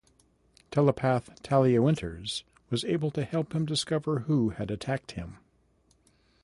[0.71, 5.37] Telepath Talia Winters was able to help him discover who had attacked him.